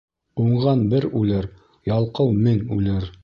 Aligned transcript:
Уңған 0.43 0.81
бер 0.93 1.05
үлер, 1.19 1.49
ялҡау 1.91 2.35
мең 2.49 2.65
үлер. 2.79 3.11